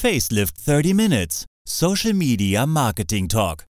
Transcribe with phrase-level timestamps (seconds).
[0.00, 3.64] Facelift 30 Minutes, Social Media Marketing Talk.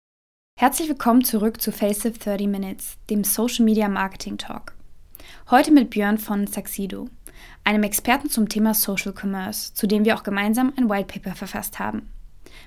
[0.61, 4.75] Herzlich willkommen zurück zu Facelift 30 Minutes, dem Social Media Marketing Talk.
[5.51, 7.09] Heute mit Björn von Saxido,
[7.65, 11.79] einem Experten zum Thema Social Commerce, zu dem wir auch gemeinsam ein White Paper verfasst
[11.79, 12.11] haben.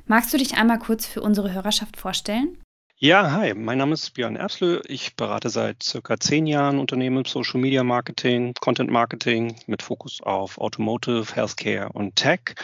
[0.08, 2.58] Magst du dich einmal kurz für unsere Hörerschaft vorstellen?
[2.98, 4.82] Ja, hi, mein Name ist Björn Erbslö.
[4.88, 10.20] Ich berate seit circa zehn Jahren Unternehmen im Social Media Marketing, Content Marketing mit Fokus
[10.24, 12.56] auf Automotive, Healthcare und Tech.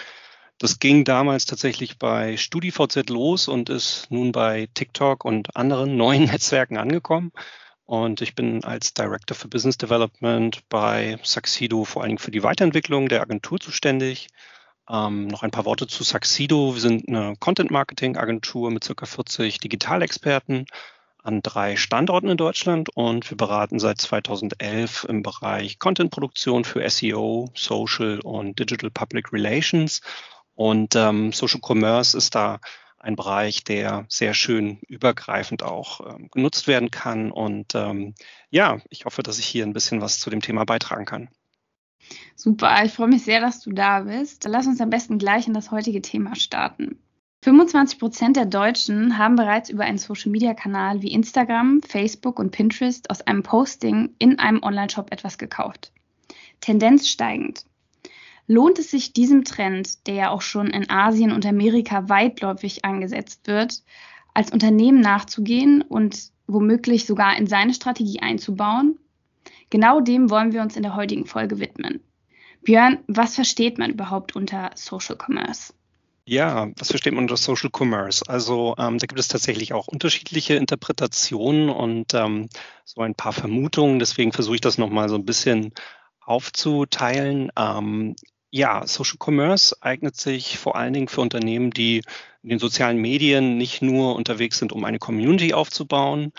[0.60, 6.24] Das ging damals tatsächlich bei StudiVZ los und ist nun bei TikTok und anderen neuen
[6.32, 7.32] Netzwerken angekommen.
[7.86, 12.44] Und ich bin als Director für Business Development bei Saxido vor allen Dingen für die
[12.44, 14.28] Weiterentwicklung der Agentur zuständig.
[14.90, 16.74] Ähm, noch ein paar Worte zu Saxido.
[16.74, 20.66] Wir sind eine Content-Marketing-Agentur mit circa 40 Digitalexperten
[21.24, 27.52] an drei Standorten in Deutschland und wir beraten seit 2011 im Bereich Content-Produktion für SEO,
[27.54, 30.02] Social und Digital Public Relations.
[30.58, 32.60] Und ähm, Social Commerce ist da
[32.98, 37.32] ein Bereich, der sehr schön übergreifend auch ähm, genutzt werden kann.
[37.32, 38.16] Und ähm,
[38.50, 41.30] ja, ich hoffe, dass ich hier ein bisschen was zu dem Thema beitragen kann.
[42.36, 44.46] Super, ich freue mich sehr, dass du da bist.
[44.50, 46.98] Lass uns am besten gleich in das heutige Thema starten.
[47.44, 53.22] 25 Prozent der Deutschen haben bereits über einen Social-Media-Kanal wie Instagram, Facebook und Pinterest aus
[53.22, 55.92] einem Posting in einem Online-Shop etwas gekauft.
[56.62, 57.67] Tendenz steigend.
[58.48, 63.48] Lohnt es sich diesem Trend, der ja auch schon in Asien und Amerika weitläufig angesetzt
[63.48, 63.84] wird,
[64.34, 68.98] als Unternehmen nachzugehen und womöglich sogar in seine Strategie einzubauen?
[69.70, 72.00] Genau dem wollen wir uns in der heutigen Folge widmen.
[72.64, 75.74] Björn, was versteht man überhaupt unter Social Commerce?
[76.26, 78.24] Ja, was versteht man unter Social Commerce?
[78.28, 82.50] Also ähm, da gibt es tatsächlich auch unterschiedliche Interpretationen und ähm,
[82.84, 84.00] so ein paar Vermutungen.
[84.00, 85.74] Deswegen versuche ich das nochmal so ein bisschen
[86.20, 87.50] aufzuteilen.
[87.58, 88.16] Ähm,
[88.50, 92.02] ja, Social Commerce eignet sich vor allen Dingen für Unternehmen, die
[92.44, 96.32] in den sozialen Medien nicht nur unterwegs sind, um eine Community aufzubauen,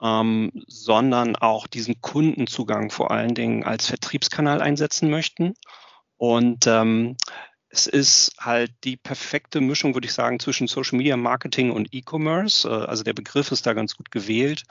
[0.00, 5.54] ähm, sondern auch diesen Kundenzugang vor allen Dingen als Vertriebskanal einsetzen möchten.
[6.16, 7.16] Und ähm,
[7.68, 12.68] es ist halt die perfekte Mischung, würde ich sagen, zwischen Social Media Marketing und E-Commerce.
[12.68, 14.64] Äh, also der Begriff ist da ganz gut gewählt.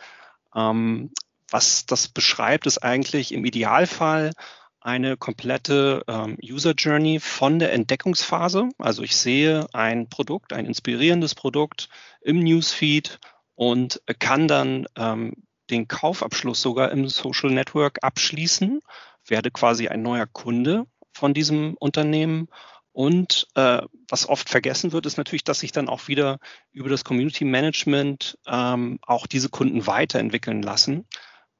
[0.55, 1.11] Ähm,
[1.49, 4.31] was das beschreibt, ist eigentlich im Idealfall
[4.81, 8.69] eine komplette ähm, User Journey von der Entdeckungsphase.
[8.79, 11.89] Also ich sehe ein Produkt, ein inspirierendes Produkt
[12.21, 13.19] im Newsfeed
[13.55, 15.33] und kann dann ähm,
[15.69, 18.81] den Kaufabschluss sogar im Social Network abschließen,
[19.25, 22.47] werde quasi ein neuer Kunde von diesem Unternehmen.
[22.91, 26.39] Und äh, was oft vergessen wird, ist natürlich, dass sich dann auch wieder
[26.71, 31.05] über das Community Management ähm, auch diese Kunden weiterentwickeln lassen.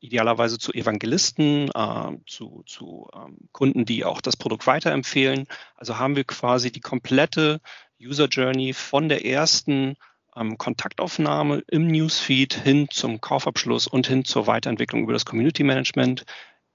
[0.02, 5.48] Idealerweise zu Evangelisten, äh, zu, zu ähm, Kunden, die auch das Produkt weiterempfehlen.
[5.76, 7.62] Also haben wir quasi die komplette
[8.02, 9.96] User Journey von der ersten
[10.36, 16.26] ähm, Kontaktaufnahme im Newsfeed hin zum Kaufabschluss und hin zur Weiterentwicklung über das Community Management.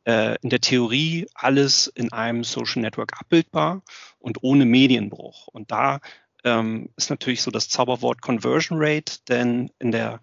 [0.06, 3.82] Äh, in der Theorie alles in einem Social Network abbildbar
[4.18, 5.48] und ohne Medienbruch.
[5.48, 6.00] Und da
[6.44, 10.20] ähm, ist natürlich so das Zauberwort Conversion Rate, denn in der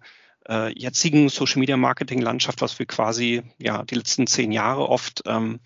[0.48, 5.22] äh, jetzigen Social Media Marketing Landschaft, was wir quasi ja die letzten zehn Jahre oft
[5.26, 5.60] ähm,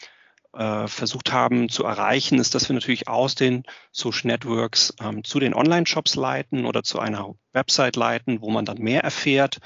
[0.55, 5.41] äh, versucht haben zu erreichen, ist, dass wir natürlich aus den Social Networks ähm, zu
[5.41, 9.59] den Online-Shops leiten oder zu einer Website leiten, wo man dann mehr erfährt.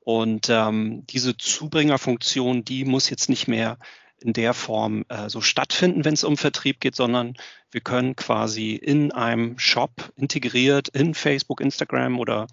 [0.00, 3.78] Und ähm, diese Zubringerfunktion, die muss jetzt nicht mehr
[4.20, 7.34] in der Form äh, so stattfinden, wenn es um Vertrieb geht, sondern
[7.70, 12.46] wir können quasi in einem Shop integriert in Facebook, Instagram oder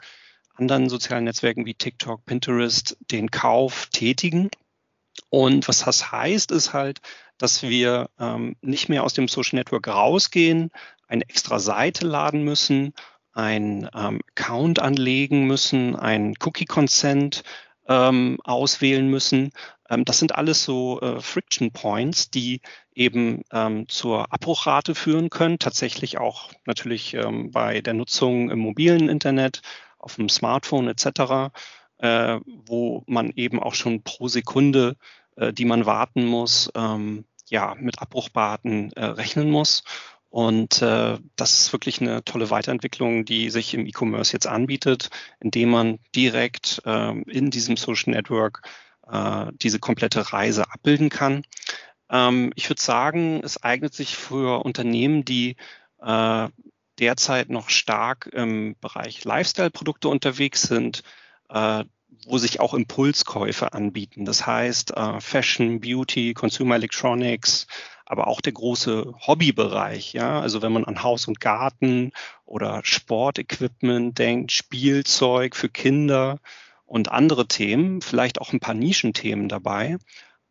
[0.56, 4.50] anderen sozialen Netzwerken wie TikTok, Pinterest den Kauf tätigen.
[5.30, 7.00] Und was das heißt, ist halt,
[7.38, 10.72] dass wir ähm, nicht mehr aus dem Social Network rausgehen,
[11.08, 12.94] eine extra Seite laden müssen,
[13.34, 17.44] ein ähm, Account anlegen müssen, ein Cookie-Consent
[17.88, 19.52] ähm, auswählen müssen.
[19.90, 22.62] Ähm, das sind alles so äh, Friction Points, die
[22.94, 25.60] eben ähm, zur Abbruchrate führen können.
[25.60, 29.62] Tatsächlich auch natürlich ähm, bei der Nutzung im mobilen Internet,
[30.06, 31.52] auf dem Smartphone etc.,
[31.98, 34.96] äh, wo man eben auch schon pro Sekunde
[35.36, 39.84] äh, die man warten muss, ähm, ja, mit Abbruchbarten äh, rechnen muss.
[40.30, 45.10] Und äh, das ist wirklich eine tolle Weiterentwicklung, die sich im E-Commerce jetzt anbietet,
[45.40, 48.62] indem man direkt äh, in diesem Social Network
[49.08, 51.44] äh, diese komplette Reise abbilden kann.
[52.10, 55.56] Ähm, ich würde sagen, es eignet sich für Unternehmen, die
[56.02, 56.50] äh,
[57.00, 61.04] derzeit noch stark im Bereich Lifestyle-Produkte unterwegs sind,
[61.50, 61.84] äh,
[62.26, 64.26] wo sich auch Impulskäufe anbieten.
[64.26, 67.68] Das heißt, äh, Fashion, Beauty, Consumer Electronics,
[68.06, 70.14] aber auch der große Hobbybereich.
[70.14, 72.12] Ja, also wenn man an Haus und Garten
[72.46, 76.40] oder Sportequipment denkt, Spielzeug für Kinder
[76.86, 79.98] und andere Themen, vielleicht auch ein paar Nischenthemen dabei.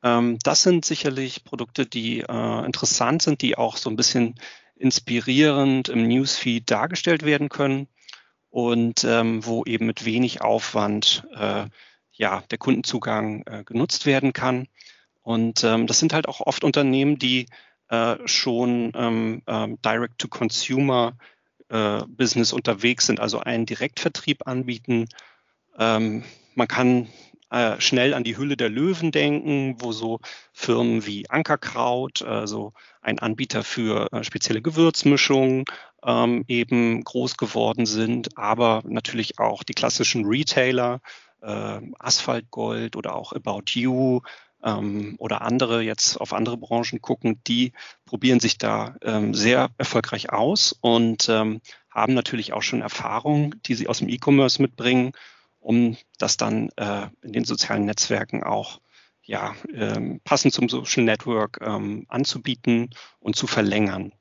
[0.03, 4.35] Ähm, das sind sicherlich Produkte, die äh, interessant sind, die auch so ein bisschen
[4.77, 7.89] inspirierend im Newsfeed dargestellt werden können
[8.51, 11.67] und ähm, wo eben mit wenig Aufwand äh,
[12.13, 14.69] ja, der Kundenzugang äh, genutzt werden kann.
[15.23, 17.47] Und ähm, das sind halt auch oft Unternehmen, die
[17.89, 21.17] äh, schon ähm, ähm, Direct-to-Consumer
[21.69, 25.07] äh, Business unterwegs sind, also einen Direktvertrieb anbieten.
[25.79, 26.25] Ähm,
[26.55, 27.09] man kann
[27.51, 30.21] äh, schnell an die Hülle der Löwen denken, wo so
[30.53, 35.65] Firmen wie Ankerkraut, also ein Anbieter für äh, spezielle Gewürzmischungen,
[36.05, 41.01] ähm, eben groß geworden sind, aber natürlich auch die klassischen Retailer,
[41.43, 44.21] äh, Asphalt Gold oder auch About You
[44.65, 47.73] ähm, oder andere jetzt auf andere Branchen gucken, die
[48.05, 53.87] probieren sich da ähm, sehr erfolgreich aus und haben natürlich auch schon Erfahrungen, die sie
[53.87, 55.13] aus dem E-Commerce mitbringen
[55.65, 58.81] um das dann äh, in den sozialen Netzwerken auch
[59.23, 64.13] ja, ähm, passend zum Social Network ähm, anzubieten und zu verlängern.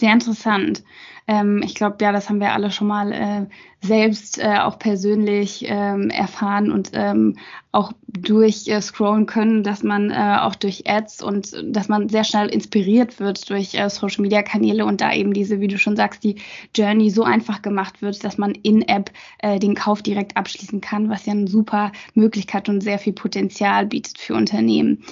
[0.00, 0.82] Sehr interessant.
[1.26, 3.46] Ähm, ich glaube, ja, das haben wir alle schon mal äh,
[3.82, 7.36] selbst äh, auch persönlich ähm, erfahren und ähm,
[7.72, 8.80] auch durch äh,
[9.26, 13.74] können, dass man äh, auch durch Ads und dass man sehr schnell inspiriert wird durch
[13.74, 16.36] äh, Social Media Kanäle und da eben diese, wie du schon sagst, die
[16.74, 21.08] Journey so einfach gemacht wird, dass man in App äh, den Kauf direkt abschließen kann,
[21.08, 25.04] was ja eine super Möglichkeit und sehr viel Potenzial bietet für Unternehmen.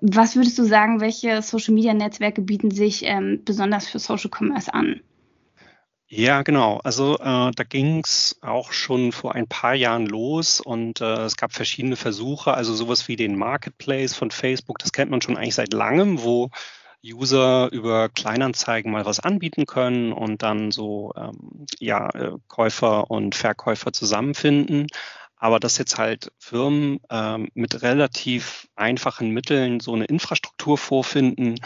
[0.00, 4.72] Was würdest du sagen, welche Social Media Netzwerke bieten sich ähm, besonders für Social Commerce
[4.72, 5.00] an?
[6.08, 6.78] Ja, genau.
[6.84, 11.36] Also äh, da ging es auch schon vor ein paar Jahren los und äh, es
[11.36, 15.56] gab verschiedene Versuche, also sowas wie den Marketplace von Facebook, das kennt man schon eigentlich
[15.56, 16.50] seit langem, wo
[17.04, 23.34] User über Kleinanzeigen mal was anbieten können und dann so ähm, ja, äh, Käufer und
[23.34, 24.86] Verkäufer zusammenfinden.
[25.36, 31.60] Aber dass jetzt halt Firmen ähm, mit relativ einfachen Mitteln so eine Infrastruktur vorfinden,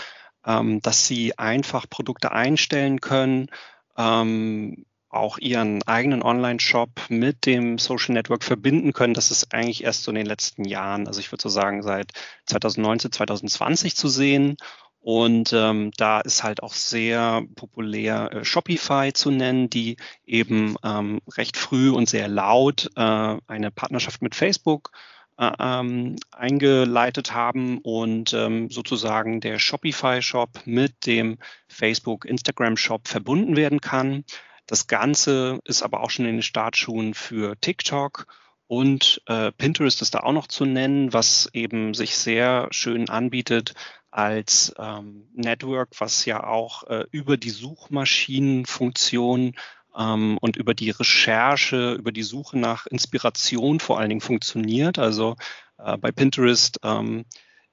[0.46, 3.48] ähm, dass sie einfach Produkte einstellen können,
[3.96, 9.14] ähm, auch ihren eigenen Online-Shop mit dem Social Network verbinden können.
[9.14, 12.12] Das ist eigentlich erst so in den letzten Jahren, also ich würde so sagen seit
[12.46, 14.56] 2019, 2020 zu sehen.
[15.02, 19.96] Und ähm, da ist halt auch sehr populär äh, Shopify zu nennen, die
[20.26, 23.00] eben ähm, recht früh und sehr laut äh,
[23.46, 24.92] eine Partnerschaft mit Facebook
[25.40, 31.38] ähm, eingeleitet haben und ähm, sozusagen der Shopify-Shop mit dem
[31.68, 34.24] Facebook-Instagram-Shop verbunden werden kann.
[34.66, 38.26] Das Ganze ist aber auch schon in den Startschuhen für TikTok
[38.66, 43.74] und äh, Pinterest ist da auch noch zu nennen, was eben sich sehr schön anbietet
[44.12, 49.54] als ähm, Network, was ja auch äh, über die Suchmaschinenfunktion
[49.92, 54.98] und über die Recherche, über die Suche nach Inspiration vor allen Dingen funktioniert.
[54.98, 55.36] Also
[55.78, 57.24] äh, bei Pinterest ähm,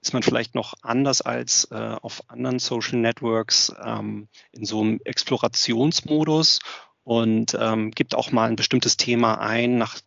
[0.02, 5.00] ist man vielleicht noch anders als äh, auf anderen Social Networks ähm, in so einem
[5.04, 6.60] Explorationsmodus
[7.04, 9.98] und ähm, gibt auch mal ein bestimmtes Thema ein, nach,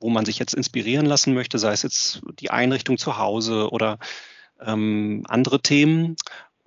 [0.00, 3.98] wo man sich jetzt inspirieren lassen möchte, sei es jetzt die Einrichtung zu Hause oder
[4.60, 6.16] ähm, andere Themen.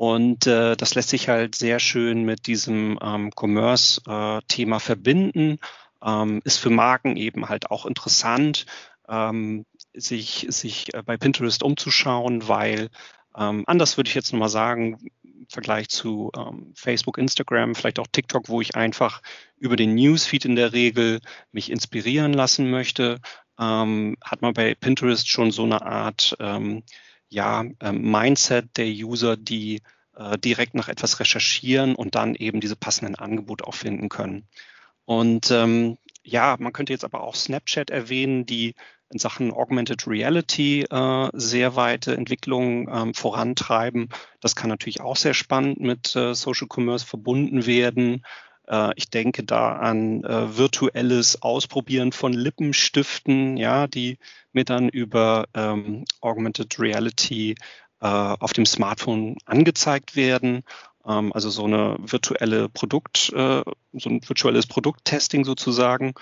[0.01, 5.59] Und äh, das lässt sich halt sehr schön mit diesem ähm, Commerce-Thema äh, verbinden.
[6.03, 8.65] Ähm, ist für Marken eben halt auch interessant,
[9.07, 12.89] ähm, sich, sich äh, bei Pinterest umzuschauen, weil
[13.37, 18.07] ähm, anders würde ich jetzt nochmal sagen, im Vergleich zu ähm, Facebook, Instagram, vielleicht auch
[18.11, 19.21] TikTok, wo ich einfach
[19.59, 21.19] über den Newsfeed in der Regel
[21.51, 23.19] mich inspirieren lassen möchte,
[23.59, 26.35] ähm, hat man bei Pinterest schon so eine Art
[27.31, 29.81] ja, äh, Mindset der User, die
[30.15, 34.47] äh, direkt nach etwas recherchieren und dann eben diese passenden Angebote auch finden können.
[35.05, 38.75] Und ähm, ja, man könnte jetzt aber auch Snapchat erwähnen, die
[39.09, 44.09] in Sachen Augmented Reality äh, sehr weite Entwicklungen ähm, vorantreiben.
[44.39, 48.23] Das kann natürlich auch sehr spannend mit äh, Social Commerce verbunden werden.
[48.71, 54.17] Äh, ich denke da an äh, virtuelles Ausprobieren von Lippenstiften, ja, die
[54.53, 57.55] mir dann über ähm, Augmented Reality
[57.99, 60.63] äh, auf dem Smartphone angezeigt werden.
[61.05, 63.63] Ähm, also so eine virtuelle Produkt, äh,
[63.93, 66.13] so ein virtuelles Produkttesting sozusagen.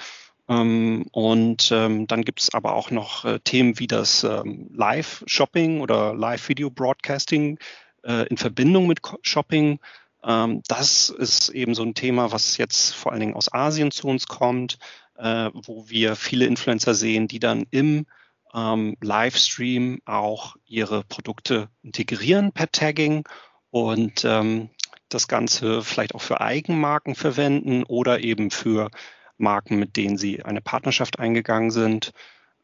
[0.47, 5.81] Ähm, und ähm, dann gibt es aber auch noch äh, Themen wie das ähm, Live-Shopping
[5.81, 7.59] oder Live-Video-Broadcasting
[8.03, 9.79] äh, in Verbindung mit Shopping.
[10.23, 14.07] Ähm, das ist eben so ein Thema, was jetzt vor allen Dingen aus Asien zu
[14.07, 14.77] uns kommt,
[15.17, 18.05] äh, wo wir viele Influencer sehen, die dann im
[18.53, 23.27] ähm, Livestream auch ihre Produkte integrieren per Tagging
[23.69, 24.69] und ähm,
[25.09, 28.89] das Ganze vielleicht auch für Eigenmarken verwenden oder eben für
[29.37, 32.11] Marken, mit denen sie eine Partnerschaft eingegangen sind.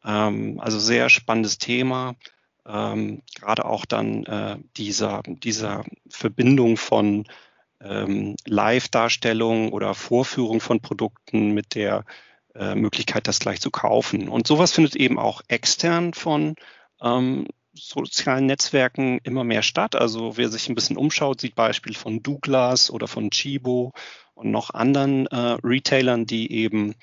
[0.02, 2.14] Also sehr spannendes Thema.
[2.62, 7.26] Gerade auch dann äh, dieser, dieser Verbindung von
[7.80, 12.04] ähm, Live-Darstellung oder Vorführung von Produkten mit der
[12.54, 14.28] äh, Möglichkeit, das gleich zu kaufen.
[14.28, 16.54] Und sowas findet eben auch extern von
[17.02, 19.94] ähm, sozialen Netzwerken immer mehr statt.
[19.94, 23.92] Also wer sich ein bisschen umschaut, sieht Beispiele von Douglas oder von Chibo
[24.34, 26.94] und noch anderen äh, Retailern, die eben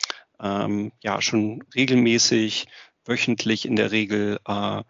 [0.41, 2.67] ähm, ja schon regelmäßig,
[3.05, 4.81] wöchentlich in der Regel äh,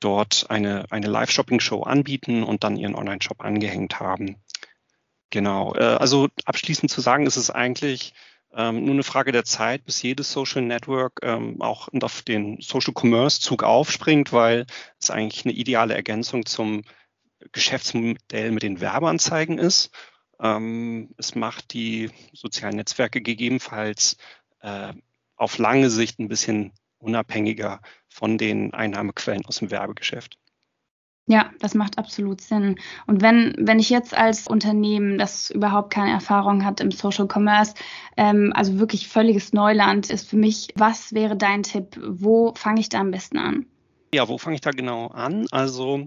[0.00, 4.36] dort eine, eine Live-Shopping-Show anbieten und dann ihren Online-Shop angehängt haben.
[5.34, 5.74] Genau.
[5.74, 8.14] Äh, also abschließend zu sagen, ist es eigentlich
[8.54, 12.94] ähm, nur eine Frage der Zeit, bis jedes Social Network ähm, auch auf den Social
[12.96, 14.64] Commerce Zug aufspringt, weil
[15.00, 16.82] es eigentlich eine ideale Ergänzung zum
[17.50, 19.90] Geschäftsmodell mit den Werbeanzeigen ist.
[20.38, 24.16] Ähm, es macht die sozialen Netzwerke gegebenenfalls
[24.60, 24.92] äh,
[25.34, 30.38] auf lange Sicht ein bisschen unabhängiger von den Einnahmequellen aus dem Werbegeschäft.
[31.26, 32.78] Ja, das macht absolut Sinn.
[33.06, 37.74] Und wenn, wenn ich jetzt als Unternehmen, das überhaupt keine Erfahrung hat im Social Commerce,
[38.18, 41.98] ähm, also wirklich völliges Neuland ist für mich, was wäre dein Tipp?
[42.06, 43.66] Wo fange ich da am besten an?
[44.12, 45.46] Ja, wo fange ich da genau an?
[45.50, 46.06] Also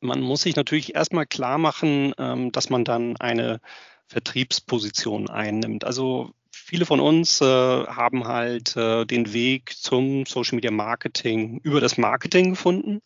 [0.00, 3.60] man muss sich natürlich erstmal klar machen, ähm, dass man dann eine
[4.08, 5.84] Vertriebsposition einnimmt.
[5.84, 11.80] Also viele von uns äh, haben halt äh, den Weg zum Social Media Marketing über
[11.80, 13.02] das Marketing gefunden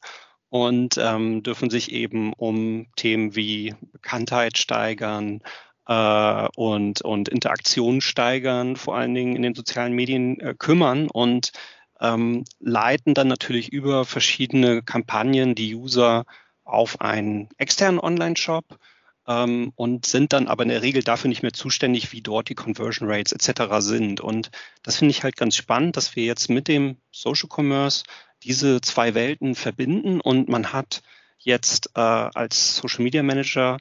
[0.49, 5.41] und ähm, dürfen sich eben um Themen wie Bekanntheit steigern
[5.87, 11.53] äh, und, und Interaktion steigern, vor allen Dingen in den sozialen Medien äh, kümmern und
[12.01, 16.25] ähm, leiten dann natürlich über verschiedene Kampagnen die User
[16.65, 18.79] auf einen externen Online-Shop
[19.27, 22.55] ähm, und sind dann aber in der Regel dafür nicht mehr zuständig, wie dort die
[22.55, 23.77] Conversion Rates etc.
[23.79, 24.21] sind.
[24.21, 24.51] Und
[24.83, 28.05] das finde ich halt ganz spannend, dass wir jetzt mit dem Social Commerce
[28.43, 31.03] diese zwei Welten verbinden und man hat
[31.39, 33.79] jetzt äh, als Social Media Manager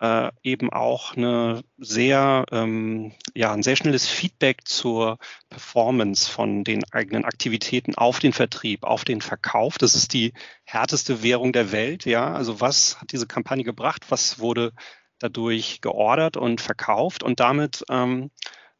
[0.00, 6.82] äh, eben auch eine sehr, ähm, ja, ein sehr schnelles Feedback zur Performance von den
[6.92, 9.78] eigenen Aktivitäten auf den Vertrieb, auf den Verkauf.
[9.78, 10.32] Das ist die
[10.64, 12.04] härteste Währung der Welt.
[12.04, 14.04] Ja, also was hat diese Kampagne gebracht?
[14.10, 14.72] Was wurde
[15.18, 17.24] dadurch geordert und verkauft?
[17.24, 18.30] Und damit ähm,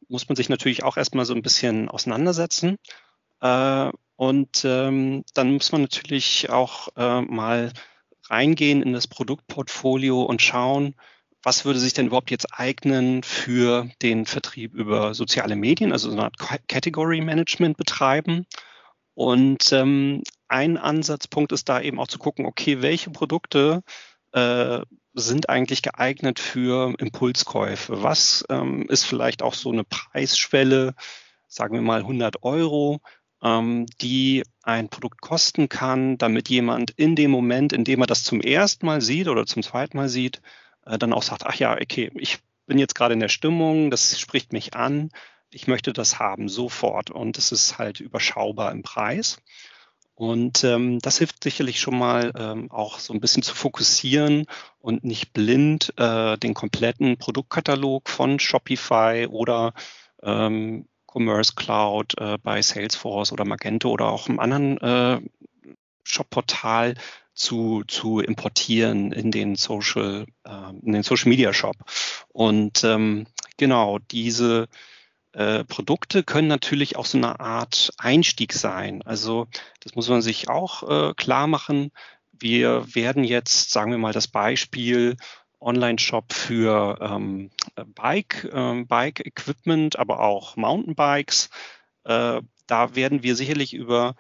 [0.09, 2.79] muss man sich natürlich auch erstmal so ein bisschen auseinandersetzen.
[3.41, 7.73] Äh, und ähm, dann muss man natürlich auch äh, mal
[8.25, 10.97] reingehen in das Produktportfolio und schauen,
[11.45, 16.17] was würde sich denn überhaupt jetzt eignen für den Vertrieb über soziale Medien, also so
[16.17, 18.45] eine Art Category Management betreiben.
[19.15, 23.85] Und ähm, ein Ansatzpunkt ist da eben auch zu gucken, okay, welche Produkte
[24.33, 24.81] äh,
[25.15, 28.03] sind eigentlich geeignet für Impulskäufe?
[28.03, 30.97] Was ähm, ist vielleicht auch so eine Preisschwelle,
[31.47, 33.01] sagen wir mal 100 Euro,
[33.43, 38.25] ähm, die ein Produkt kosten kann, damit jemand in dem Moment, in dem er das
[38.25, 40.41] zum ersten Mal sieht oder zum zweiten Mal sieht,
[40.87, 44.19] äh, dann auch sagt, ach ja, okay, ich bin jetzt gerade in der Stimmung, das
[44.19, 45.11] spricht mich an,
[45.51, 49.39] ich möchte das haben sofort und es ist halt überschaubar im Preis.
[50.15, 54.47] Und ähm, das hilft sicherlich schon mal ähm, auch so ein bisschen zu fokussieren
[54.81, 59.75] und nicht blind äh, den kompletten Produktkatalog von Shopify oder
[60.25, 65.21] ähm, Commerce Cloud äh, bei Salesforce oder Magento oder auch einem anderen äh,
[66.05, 66.95] Shop-Portal
[67.35, 71.77] zu, zu importieren in den Social, äh, in den Social Media Shop.
[72.29, 74.69] Und ähm, genau, diese
[75.33, 79.03] äh, Produkte können natürlich auch so eine Art Einstieg sein.
[79.03, 79.47] Also
[79.81, 81.91] das muss man sich auch äh, klar machen.
[82.33, 85.17] Wir werden jetzt, sagen wir mal, das Beispiel
[85.61, 87.51] Online-Shop für ähm,
[87.95, 91.51] Bike, ähm, Bike-Equipment, aber auch Mountainbikes.
[92.05, 94.15] Äh, da werden wir sicherlich über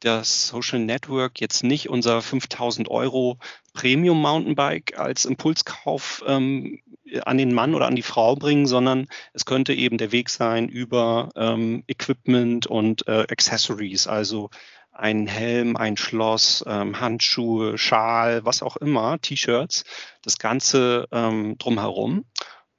[0.00, 3.38] das Social Network jetzt nicht unser 5000 Euro
[3.72, 6.80] Premium Mountainbike als Impulskauf ähm,
[7.24, 10.68] an den Mann oder an die Frau bringen, sondern es könnte eben der Weg sein
[10.68, 14.50] über ähm, Equipment und äh, Accessories, also
[14.94, 19.84] ein Helm, ein Schloss, ähm, Handschuhe, Schal, was auch immer, T-Shirts,
[20.22, 22.24] das Ganze ähm, drumherum.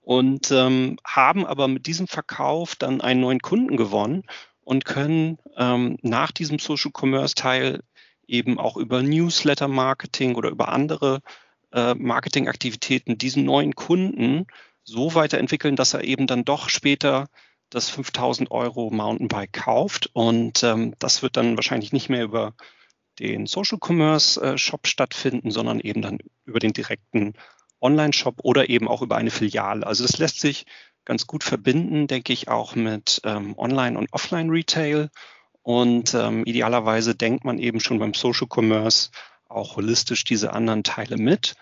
[0.02, 4.24] Und ähm, haben aber mit diesem Verkauf dann einen neuen Kunden gewonnen
[4.62, 7.82] und können ähm, nach diesem Social Commerce Teil
[8.28, 11.22] eben auch über Newsletter Marketing oder über andere
[11.72, 14.46] äh, Marketingaktivitäten diesen neuen Kunden
[14.84, 17.28] so weiterentwickeln, dass er eben dann doch später
[17.70, 20.10] das 5000 Euro Mountainbike kauft.
[20.14, 22.54] Und ähm, das wird dann wahrscheinlich nicht mehr über
[23.20, 27.34] den Social Commerce äh, Shop stattfinden, sondern eben dann über den direkten
[27.82, 29.86] Online-Shop oder eben auch über eine Filiale.
[29.86, 30.66] Also das lässt sich
[31.06, 35.10] ganz gut verbinden, denke ich, auch mit ähm, Online- und Offline-Retail.
[35.62, 39.12] Und ähm, idealerweise denkt man eben schon beim Social Commerce
[39.48, 41.56] auch holistisch diese anderen Teile mit.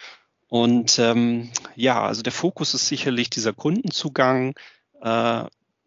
[0.48, 4.54] Und ähm, ja, also der Fokus ist sicherlich dieser Kundenzugang.
[5.02, 5.46] Äh,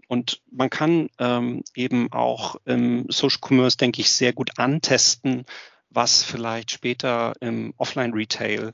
[0.09, 5.45] und man kann ähm, eben auch im Social Commerce, denke ich, sehr gut antesten,
[5.91, 8.73] was vielleicht später im Offline-Retail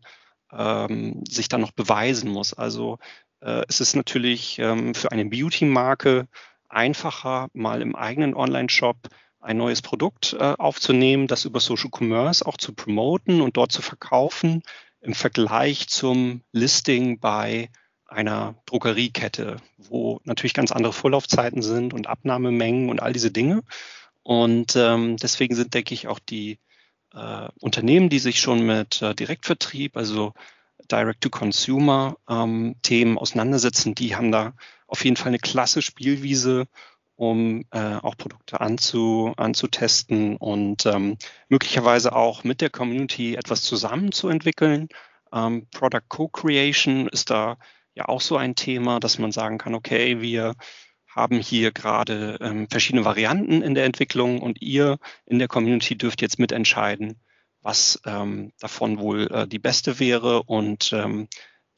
[0.52, 2.52] ähm, sich dann noch beweisen muss.
[2.52, 2.98] Also
[3.40, 6.28] äh, es ist natürlich ähm, für eine Beauty-Marke
[6.68, 9.08] einfacher, mal im eigenen Online-Shop
[9.40, 13.82] ein neues Produkt äh, aufzunehmen, das über Social Commerce auch zu promoten und dort zu
[13.82, 14.62] verkaufen,
[15.00, 17.70] im Vergleich zum Listing bei
[18.12, 23.62] einer Drogeriekette, wo natürlich ganz andere Vorlaufzeiten sind und Abnahmemengen und all diese Dinge.
[24.22, 26.58] Und ähm, deswegen sind, denke ich, auch die
[27.14, 30.32] äh, Unternehmen, die sich schon mit äh, Direktvertrieb, also
[30.90, 34.54] Direct-to-Consumer-Themen ähm, auseinandersetzen, die haben da
[34.86, 36.66] auf jeden Fall eine klasse Spielwiese,
[37.16, 41.16] um äh, auch Produkte anzu, anzutesten und ähm,
[41.48, 44.88] möglicherweise auch mit der Community etwas zusammenzuentwickeln.
[45.32, 47.58] Ähm, Product Co-Creation ist da
[47.94, 50.54] ja auch so ein Thema, dass man sagen kann, okay, wir
[51.14, 56.22] haben hier gerade ähm, verschiedene Varianten in der Entwicklung und ihr in der Community dürft
[56.22, 57.20] jetzt mitentscheiden,
[57.60, 60.42] was ähm, davon wohl äh, die beste wäre.
[60.42, 61.28] Und ähm,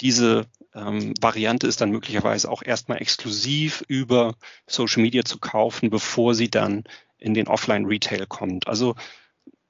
[0.01, 4.35] diese ähm, Variante ist dann möglicherweise auch erstmal exklusiv über
[4.67, 6.85] Social Media zu kaufen, bevor sie dann
[7.19, 8.69] in den Offline-Retail kommt.
[8.69, 8.95] Also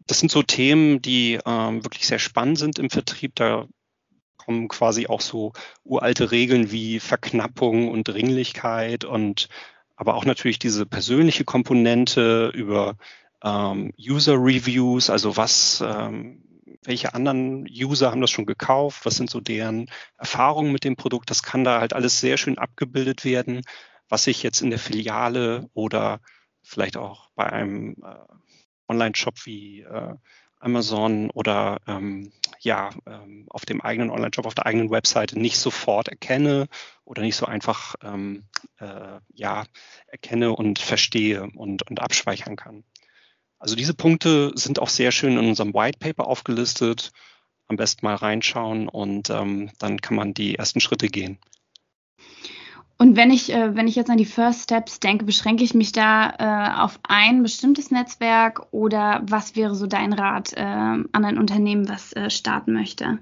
[0.07, 3.35] das sind so Themen, die ähm, wirklich sehr spannend sind im Vertrieb.
[3.37, 3.67] Da
[4.45, 5.53] kommen quasi auch so
[5.85, 9.49] uralte Regeln wie Verknappung und Dringlichkeit und
[9.97, 12.97] aber auch natürlich diese persönliche Komponente über
[13.43, 16.43] ähm, User Reviews, also was, ähm,
[16.83, 21.31] welche anderen User haben das schon gekauft, was sind so deren Erfahrungen mit dem Produkt,
[21.31, 23.63] das kann da halt alles sehr schön abgebildet werden,
[24.09, 26.21] was ich jetzt in der Filiale oder
[26.63, 28.17] vielleicht auch bei einem äh,
[28.89, 30.15] Online-Shop wie äh,
[30.59, 32.33] Amazon oder ähm,
[32.65, 36.67] ja ähm, auf dem eigenen Online-Shop, auf der eigenen Webseite nicht sofort erkenne
[37.05, 38.45] oder nicht so einfach ähm,
[38.79, 39.65] äh, ja
[40.07, 42.85] erkenne und verstehe und, und abspeichern kann.
[43.59, 47.13] Also diese Punkte sind auch sehr schön in unserem White Paper aufgelistet.
[47.67, 51.39] Am besten mal reinschauen und ähm, dann kann man die ersten Schritte gehen.
[52.97, 55.93] Und wenn ich, äh, wenn ich jetzt an die First Steps denke, beschränke ich mich
[55.93, 61.39] da äh, auf ein bestimmtes Netzwerk oder was wäre so dein Rat äh, an ein
[61.39, 63.19] Unternehmen, was äh, starten möchte?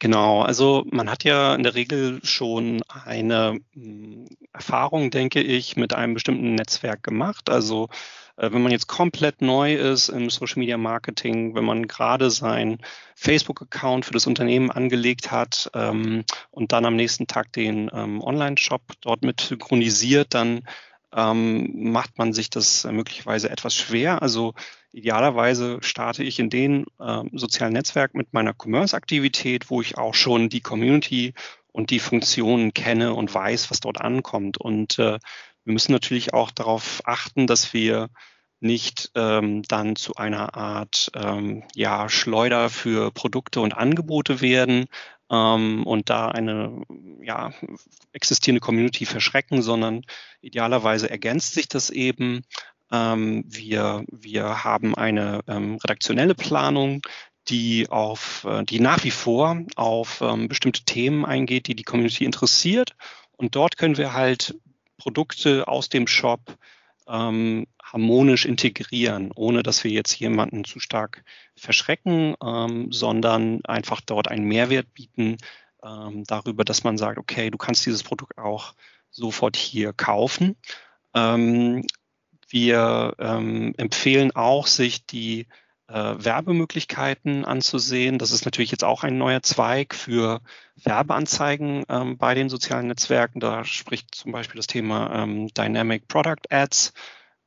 [0.00, 5.92] Genau, also man hat ja in der Regel schon eine hm, Erfahrung, denke ich, mit
[5.92, 7.50] einem bestimmten Netzwerk gemacht.
[7.50, 7.88] Also
[8.36, 12.78] äh, wenn man jetzt komplett neu ist im Social Media Marketing, wenn man gerade sein
[13.16, 18.82] Facebook-Account für das Unternehmen angelegt hat ähm, und dann am nächsten Tag den ähm, Online-Shop
[19.00, 20.60] dort mit synchronisiert, dann
[21.12, 24.22] ähm, macht man sich das möglicherweise etwas schwer.
[24.22, 24.54] Also
[24.92, 30.48] idealerweise starte ich in den äh, sozialen Netzwerk mit meiner Commerce-Aktivität, wo ich auch schon
[30.48, 31.34] die Community
[31.72, 34.58] und die Funktionen kenne und weiß, was dort ankommt.
[34.58, 35.18] Und äh,
[35.64, 38.08] wir müssen natürlich auch darauf achten, dass wir
[38.60, 44.86] nicht ähm, dann zu einer Art ähm, ja, Schleuder für Produkte und Angebote werden
[45.30, 46.82] ähm, und da eine
[47.22, 47.52] ja,
[48.12, 50.02] existierende Community verschrecken, sondern
[50.40, 52.42] idealerweise ergänzt sich das eben.
[52.90, 57.02] Ähm, wir, wir haben eine ähm, redaktionelle Planung,
[57.48, 62.24] die auf, äh, die nach wie vor auf ähm, bestimmte Themen eingeht, die die Community
[62.24, 62.94] interessiert.
[63.36, 64.56] Und dort können wir halt
[64.96, 66.40] Produkte aus dem Shop
[67.08, 71.24] ähm, harmonisch integrieren, ohne dass wir jetzt jemanden zu stark
[71.56, 75.38] verschrecken, ähm, sondern einfach dort einen Mehrwert bieten
[75.82, 78.74] ähm, darüber, dass man sagt, okay, du kannst dieses Produkt auch
[79.10, 80.56] sofort hier kaufen.
[81.14, 81.84] Ähm,
[82.48, 85.46] wir ähm, empfehlen auch, sich die
[85.88, 88.18] äh, Werbemöglichkeiten anzusehen.
[88.18, 90.40] Das ist natürlich jetzt auch ein neuer Zweig für
[90.76, 93.40] Werbeanzeigen ähm, bei den sozialen Netzwerken.
[93.40, 96.92] Da spricht zum Beispiel das Thema ähm, Dynamic Product Ads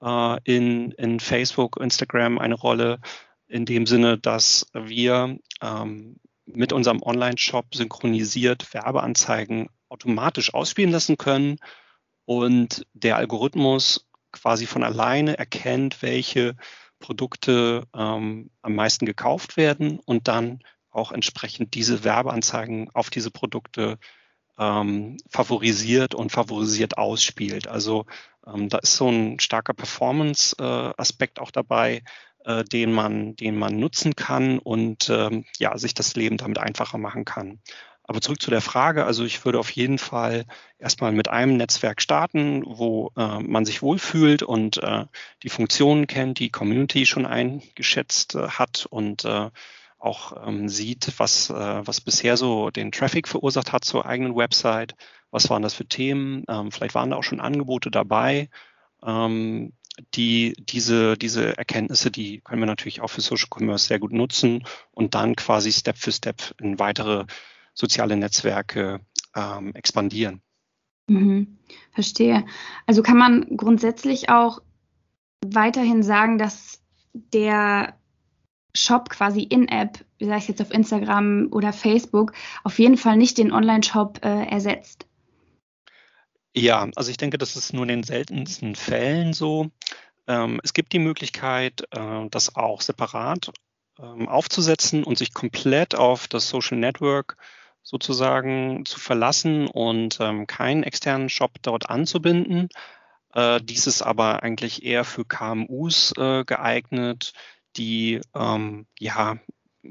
[0.01, 2.99] äh, in, in Facebook, Instagram eine Rolle
[3.47, 11.57] in dem Sinne, dass wir ähm, mit unserem Online-Shop synchronisiert Werbeanzeigen automatisch ausspielen lassen können
[12.25, 14.07] und der Algorithmus
[14.41, 16.55] quasi von alleine erkennt, welche
[16.99, 23.97] Produkte ähm, am meisten gekauft werden und dann auch entsprechend diese Werbeanzeigen auf diese Produkte
[24.57, 27.67] ähm, favorisiert und favorisiert ausspielt.
[27.67, 28.05] Also
[28.45, 32.03] ähm, da ist so ein starker Performance-Aspekt äh, auch dabei,
[32.43, 36.97] äh, den, man, den man nutzen kann und ähm, ja, sich das Leben damit einfacher
[36.97, 37.59] machen kann.
[38.11, 40.43] Aber zurück zu der Frage, also ich würde auf jeden Fall
[40.79, 45.05] erstmal mit einem Netzwerk starten, wo äh, man sich wohlfühlt und äh,
[45.43, 49.49] die Funktionen kennt, die Community schon eingeschätzt äh, hat und äh,
[49.97, 54.95] auch ähm, sieht, was, äh, was bisher so den Traffic verursacht hat zur eigenen Website.
[55.29, 56.43] Was waren das für Themen?
[56.49, 58.49] Ähm, vielleicht waren da auch schon Angebote dabei.
[59.05, 59.71] Ähm,
[60.15, 64.65] die, diese, diese Erkenntnisse, die können wir natürlich auch für Social Commerce sehr gut nutzen
[64.91, 67.25] und dann quasi Step für Step in weitere
[67.73, 69.01] soziale Netzwerke
[69.35, 70.41] ähm, expandieren.
[71.07, 71.57] Mhm,
[71.91, 72.45] verstehe.
[72.85, 74.61] Also kann man grundsätzlich auch
[75.45, 76.81] weiterhin sagen, dass
[77.13, 77.97] der
[78.75, 83.37] Shop quasi in-App, wie sage ich jetzt auf Instagram oder Facebook, auf jeden Fall nicht
[83.37, 85.07] den Online-Shop äh, ersetzt.
[86.55, 89.71] Ja, also ich denke, das ist nur in den seltensten Fällen so.
[90.27, 93.51] Ähm, es gibt die Möglichkeit, äh, das auch separat
[93.99, 97.37] ähm, aufzusetzen und sich komplett auf das Social Network
[97.83, 102.69] sozusagen zu verlassen und ähm, keinen externen Shop dort anzubinden.
[103.33, 107.33] Äh, dies ist aber eigentlich eher für KMUs äh, geeignet,
[107.77, 109.37] die ähm, ja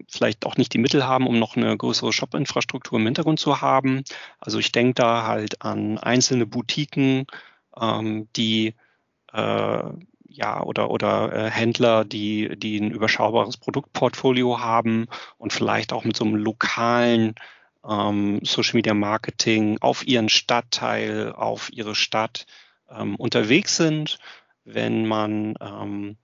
[0.09, 4.05] vielleicht auch nicht die Mittel haben, um noch eine größere Shop-Infrastruktur im Hintergrund zu haben.
[4.39, 7.27] Also ich denke da halt an einzelne Boutiquen,
[7.81, 8.75] ähm, die
[9.33, 9.83] äh,
[10.33, 15.07] ja oder oder äh, Händler, die die ein überschaubares Produktportfolio haben
[15.39, 17.35] und vielleicht auch mit so einem lokalen
[17.89, 22.47] ähm, Social Media Marketing auf ihren Stadtteil, auf ihre Stadt
[22.91, 24.19] ähm, unterwegs sind.
[24.65, 26.17] Wenn man ähm,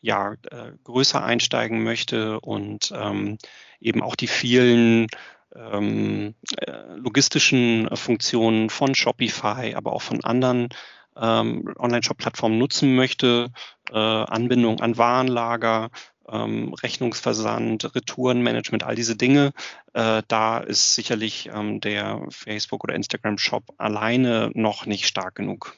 [0.00, 3.38] ja, äh, größer einsteigen möchte und ähm,
[3.80, 5.08] eben auch die vielen
[5.54, 10.68] ähm, äh, logistischen Funktionen von Shopify, aber auch von anderen
[11.16, 13.50] ähm, Online-Shop-Plattformen nutzen möchte,
[13.90, 15.90] äh, Anbindung an Warenlager,
[16.30, 19.52] ähm, Rechnungsversand, Retourenmanagement, all diese Dinge.
[19.92, 25.74] Äh, da ist sicherlich ähm, der Facebook- oder Instagram-Shop alleine noch nicht stark genug.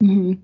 [0.00, 0.42] Mhm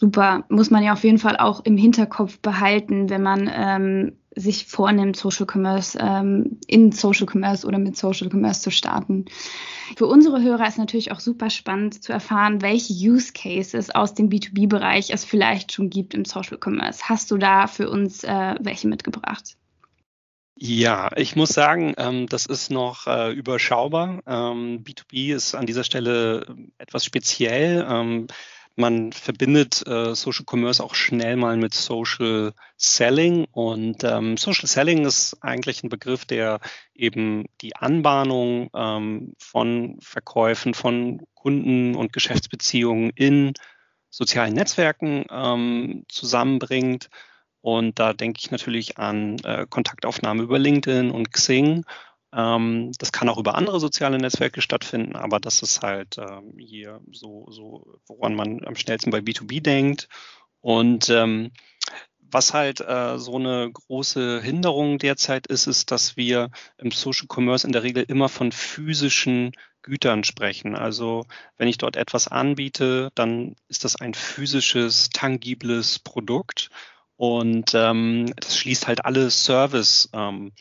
[0.00, 4.66] super, muss man ja auf jeden Fall auch im Hinterkopf behalten, wenn man ähm, sich
[4.66, 9.24] vornimmt, Social Commerce ähm, in Social Commerce oder mit Social Commerce zu starten.
[9.96, 14.28] Für unsere Hörer ist natürlich auch super spannend zu erfahren, welche Use Cases aus dem
[14.28, 17.08] B2B-Bereich es vielleicht schon gibt im Social Commerce.
[17.08, 19.56] Hast du da für uns äh, welche mitgebracht?
[20.62, 24.20] Ja, ich muss sagen, ähm, das ist noch äh, überschaubar.
[24.26, 28.28] Ähm, B2B ist an dieser Stelle etwas speziell.
[28.80, 33.46] Man verbindet äh, Social Commerce auch schnell mal mit Social Selling.
[33.52, 36.60] Und ähm, Social Selling ist eigentlich ein Begriff, der
[36.94, 43.52] eben die Anbahnung ähm, von Verkäufen, von Kunden und Geschäftsbeziehungen in
[44.08, 47.10] sozialen Netzwerken ähm, zusammenbringt.
[47.60, 51.84] Und da denke ich natürlich an äh, Kontaktaufnahme über LinkedIn und Xing
[52.32, 57.46] das kann auch über andere soziale Netzwerke stattfinden, aber das ist halt ähm, hier so,
[57.50, 60.08] so, woran man am schnellsten bei B2B denkt.
[60.60, 61.50] Und ähm,
[62.32, 67.66] was halt äh, so eine große Hinderung derzeit ist, ist, dass wir im Social Commerce
[67.66, 70.76] in der Regel immer von physischen Gütern sprechen.
[70.76, 76.70] Also wenn ich dort etwas anbiete, dann ist das ein physisches, tangibles Produkt.
[77.16, 80.08] Und ähm, das schließt halt alle Service.
[80.12, 80.52] Ähm,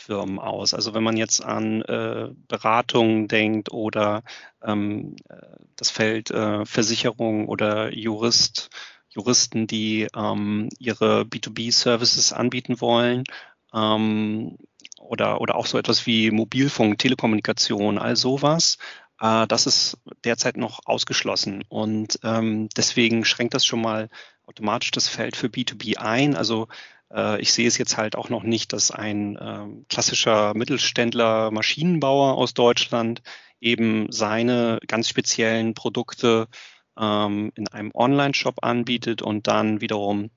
[0.00, 0.74] Firmen aus.
[0.74, 4.22] Also wenn man jetzt an äh, Beratungen denkt oder
[4.62, 5.36] ähm, äh,
[5.76, 8.70] das Feld äh, Versicherung oder Jurist,
[9.10, 13.24] Juristen, die ähm, ihre B2B-Services anbieten wollen,
[13.74, 14.56] ähm,
[14.98, 18.78] oder, oder auch so etwas wie Mobilfunk, Telekommunikation, all sowas.
[19.20, 24.08] Äh, das ist derzeit noch ausgeschlossen und ähm, deswegen schränkt das schon mal
[24.46, 26.36] automatisch das Feld für B2B ein.
[26.36, 26.68] Also
[27.40, 32.54] ich sehe es jetzt halt auch noch nicht, dass ein äh, klassischer Mittelständler Maschinenbauer aus
[32.54, 33.22] Deutschland
[33.60, 36.46] eben seine ganz speziellen Produkte
[36.98, 40.30] ähm, in einem Online-Shop anbietet und dann wiederum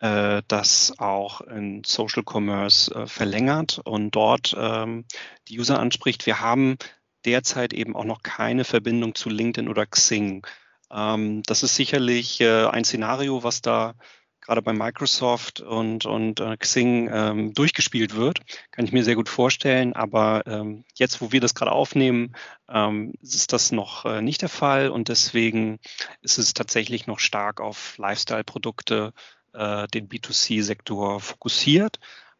[0.00, 5.04] äh, das auch in Social Commerce äh, verlängert und dort ähm,
[5.48, 6.26] die User anspricht.
[6.26, 6.76] Wir haben
[7.24, 10.46] derzeit eben auch noch keine Verbindung zu LinkedIn oder Xing.
[10.90, 13.94] Ähm, das ist sicherlich äh, ein Szenario, was da
[14.40, 18.40] gerade bei Microsoft und, und äh, Xing ähm, durchgespielt wird.
[18.70, 19.92] Kann ich mir sehr gut vorstellen.
[19.94, 22.34] Aber ähm, jetzt, wo wir das gerade aufnehmen,
[22.68, 24.88] ähm, ist das noch äh, nicht der Fall.
[24.88, 25.78] Und deswegen
[26.20, 29.12] ist es tatsächlich noch stark auf Lifestyle-Produkte,
[29.52, 31.98] äh, den B2C-Sektor fokussiert.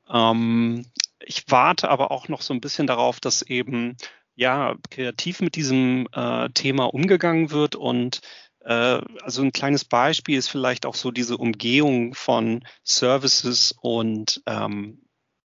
[0.09, 0.87] Ähm,
[1.21, 3.97] ich warte aber auch noch so ein bisschen darauf, dass eben
[4.35, 8.21] ja kreativ mit diesem äh, Thema umgegangen wird und
[8.65, 15.03] also ein kleines Beispiel ist vielleicht auch so diese Umgehung von Services und ähm,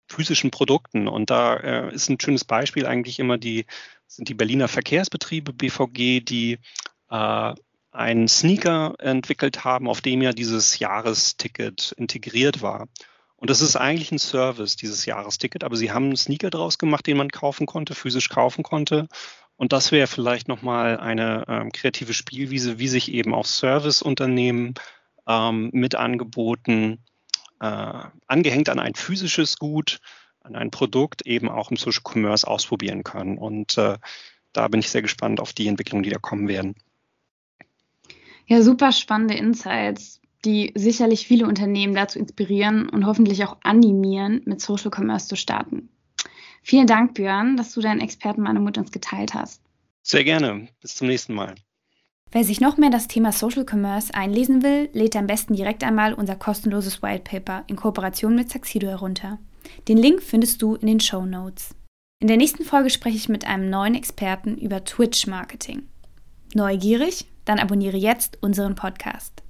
[0.07, 1.07] physischen Produkten.
[1.07, 3.65] Und da äh, ist ein schönes Beispiel eigentlich immer die,
[4.07, 6.59] sind die Berliner Verkehrsbetriebe BVG, die
[7.09, 7.53] äh,
[7.91, 12.87] einen Sneaker entwickelt haben, auf dem ja dieses Jahresticket integriert war.
[13.37, 17.05] Und das ist eigentlich ein Service, dieses Jahresticket, aber sie haben einen Sneaker draus gemacht,
[17.07, 19.07] den man kaufen konnte, physisch kaufen konnte.
[19.57, 24.73] Und das wäre vielleicht nochmal eine ähm, kreative Spielwiese, wie sich eben auch Serviceunternehmen
[25.27, 26.99] ähm, mit Angeboten
[27.61, 27.93] äh,
[28.27, 29.99] angehängt an ein physisches Gut,
[30.41, 33.37] an ein Produkt eben auch im Social Commerce ausprobieren können.
[33.37, 33.97] Und äh,
[34.53, 36.75] da bin ich sehr gespannt auf die Entwicklungen, die da kommen werden.
[38.47, 44.61] Ja, super spannende Insights, die sicherlich viele Unternehmen dazu inspirieren und hoffentlich auch animieren, mit
[44.61, 45.89] Social Commerce zu starten.
[46.67, 49.61] Vielen Dank, Björn, dass du deinen Expertenmann mit uns geteilt hast.
[50.01, 50.67] Sehr gerne.
[50.81, 51.53] Bis zum nächsten Mal.
[52.31, 56.15] Wer sich noch mehr das Thema Social Commerce einlesen will, lädt am besten direkt einmal
[56.15, 59.37] unser kostenloses White Paper in Kooperation mit Saxido herunter.
[59.87, 61.75] Den Link findest du in den Show Notes.
[62.19, 65.83] In der nächsten Folge spreche ich mit einem neuen Experten über Twitch-Marketing.
[66.55, 67.27] Neugierig?
[67.45, 69.43] Dann abonniere jetzt unseren Podcast.